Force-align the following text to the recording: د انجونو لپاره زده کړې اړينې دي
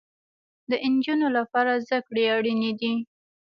د 0.69 0.71
انجونو 0.85 1.27
لپاره 1.37 1.71
زده 1.85 1.99
کړې 2.07 2.23
اړينې 2.35 2.71
دي 2.79 2.93